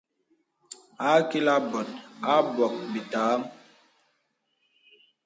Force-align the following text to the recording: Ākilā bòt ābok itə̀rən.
Ākilā 1.09 1.53
bòt 1.71 1.91
ābok 2.37 2.75
itə̀rən. 3.01 3.41